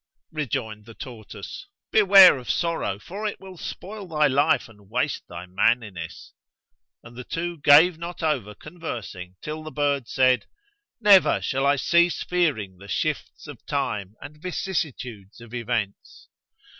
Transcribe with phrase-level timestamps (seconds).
[0.31, 5.45] Rejoined the tortoise, "Beware of sorrow, for it will spoil thy life and waste thy
[5.45, 6.33] manliness."
[7.03, 10.47] And the two gave not over conversing till the bird said,
[10.99, 16.29] "Never shall I cease fearing the shifts of time and vicissitudes of events."